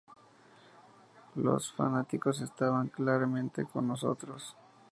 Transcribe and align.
Los 1.35 1.71
fanáticos 1.73 2.41
estaban 2.41 2.87
claramente 2.87 3.65
con 3.65 3.87
nosotros. 3.87 4.57